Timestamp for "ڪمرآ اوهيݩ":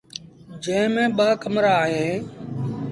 1.41-2.15